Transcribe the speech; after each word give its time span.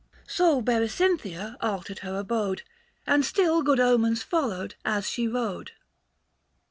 "So 0.27 0.63
Berecynthia 0.63 1.57
altered 1.61 1.99
her 1.99 2.17
abode, 2.17 2.63
And 3.05 3.23
still 3.23 3.61
good 3.61 3.79
omens 3.79 4.23
followed 4.23 4.73
as 4.83 5.07
she 5.07 5.27
rode." 5.27 5.73